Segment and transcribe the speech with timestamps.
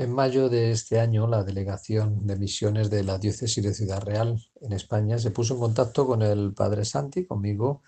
[0.00, 4.42] En mayo de este año, la Delegación de Misiones de la Diócesis de Ciudad Real
[4.62, 7.82] en España se puso en contacto con el Padre Santi, conmigo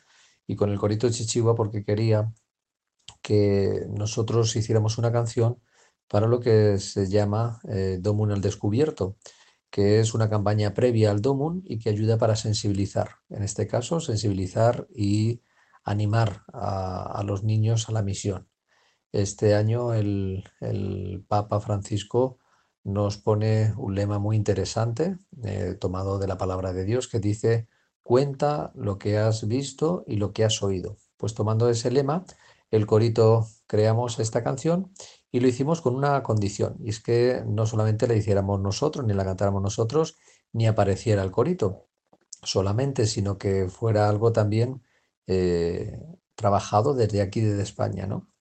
[0.46, 2.30] y con el Corito Chichigua porque quería
[3.22, 5.62] que nosotros hiciéramos una canción
[6.06, 9.16] para lo que se llama eh, Domun al Descubierto,
[9.70, 14.00] que es una campaña previa al Domun y que ayuda para sensibilizar, en este caso,
[14.00, 15.40] sensibilizar y
[15.82, 18.51] animar a los niños a la misión.
[19.12, 20.44] Este año el,
[21.28, 22.38] Papa Francisco
[22.82, 27.68] nos pone un lema muy interesante, eh, tomado de la palabra de Dios, que dice,
[28.02, 30.96] cuenta lo que has visto y lo que has oído.
[31.18, 32.24] Pues tomando ese lema,
[32.70, 34.92] el corito creamos esta canción
[35.30, 39.14] y lo hicimos con una condición, y es que no solamente la hiciéramos nosotros, ni
[39.14, 40.16] la cantáramos nosotros,
[40.52, 41.88] ni apareciera el corito
[42.42, 44.82] solamente, sino que fuera algo también
[45.26, 46.00] eh,
[46.34, 48.31] trabajado desde aquí, desde España, ¿no?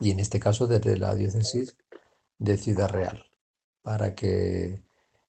[0.00, 1.76] Y en este caso desde la diócesis
[2.38, 3.24] de Ciudad Real,
[3.82, 4.82] para que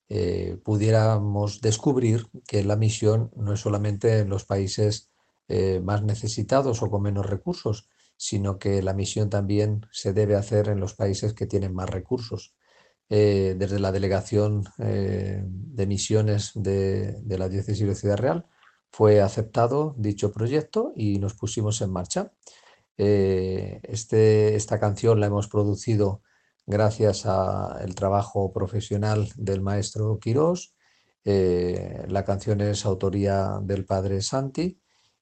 [0.10, 5.10] eh, pudiéramos descubrir que la misión no es solamente en los países
[5.48, 10.68] eh, más necesitados o con menos recursos, sino que la misión también se debe hacer
[10.70, 12.56] en los países que tienen más recursos.
[13.12, 18.46] Eh, desde la delegación de misiones de, de la diócesis de Ciudad Real
[18.92, 22.32] fue aceptado dicho proyecto y nos pusimos en marcha.
[23.02, 26.22] Eh, este, esta canción la hemos producido
[26.68, 30.76] gracias al trabajo profesional del maestro Quirós.
[31.24, 34.82] Eh, la canción es autoría del padre Santi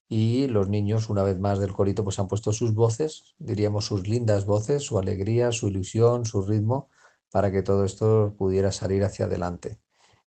[0.09, 4.07] y los niños, una vez más del corito, pues han puesto sus voces, diríamos sus
[4.07, 6.89] lindas voces, su alegría, su ilusión, su ritmo,
[7.31, 9.77] para que todo esto pudiera salir hacia adelante.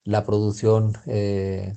[0.05, 1.77] La producción eh,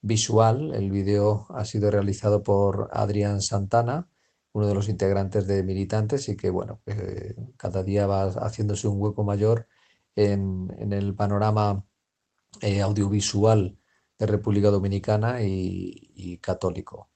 [0.00, 4.08] visual, el vídeo ha sido realizado por Adrián Santana,
[4.52, 9.00] uno de los integrantes de Militantes y que, bueno, eh, cada día va haciéndose un
[9.00, 9.66] hueco mayor
[10.14, 11.84] en, el panorama
[12.60, 13.78] eh, audiovisual
[14.18, 17.10] de República Dominicana y, católico.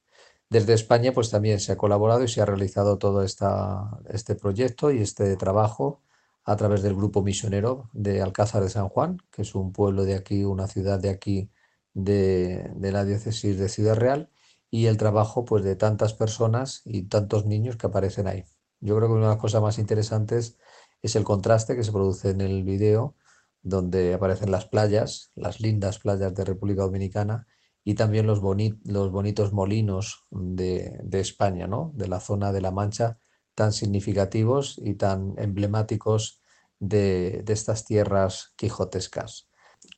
[0.49, 4.91] Desde España, pues también se ha colaborado y se ha realizado todo esta, este proyecto
[4.91, 6.03] y este trabajo
[6.45, 10.15] a través del grupo misionero de Alcázar de San Juan, que es un pueblo de
[10.15, 11.51] aquí, una ciudad de aquí,
[11.93, 14.31] de, de la diócesis de Ciudad Real,
[14.71, 18.45] y el trabajo pues de tantas personas y tantos niños que aparecen ahí.
[18.81, 20.59] Yo creo que una de las cosas más interesantes
[21.03, 23.15] es el contraste que se produce en el video,
[23.63, 27.47] donde aparecen las playas, las lindas playas de República Dominicana
[27.85, 31.93] y también los, los bonitos molinos de, España, ¿no?
[31.95, 33.19] de la zona de La Mancha,
[33.55, 36.41] tan significativos y tan emblemáticos
[36.79, 39.49] de, estas tierras quijotescas.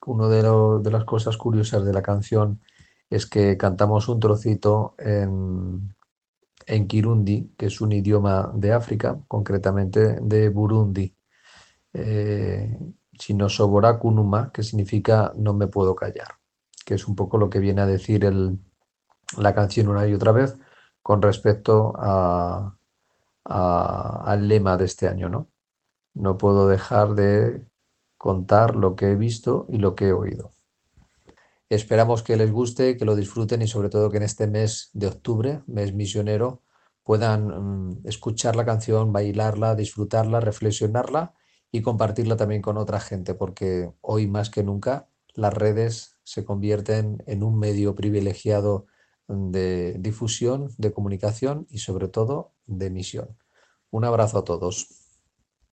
[0.06, 0.42] Una de,
[0.82, 2.60] de las cosas curiosas de la canción
[3.10, 5.94] es que cantamos un trocito en,
[6.86, 11.14] Kirundi, que es un idioma de África, concretamente de Burundi.
[11.94, 12.78] Eh,
[14.00, 16.28] Kunuma, que significa no me puedo callar,
[16.84, 18.58] que es un poco lo que viene a decir el,
[19.36, 20.56] la canción una y otra vez
[21.02, 22.76] con respecto a,
[23.44, 25.48] al lema de este año, ¿no?
[26.14, 27.64] No puedo dejar de
[28.18, 30.50] contar lo que he visto y lo que he oído.
[31.70, 35.06] Esperamos que les guste, que lo disfruten y sobre todo que en este mes de
[35.06, 36.62] octubre, mes misionero,
[37.02, 41.34] puedan mm, escuchar la canción, bailarla, disfrutarla, reflexionarla
[41.70, 47.22] y compartirla también con otra gente, porque hoy más que nunca las redes se convierten
[47.26, 48.86] en un medio privilegiado
[49.28, 53.36] de difusión, de comunicación y sobre todo de misión.
[53.90, 55.07] Un abrazo a todos.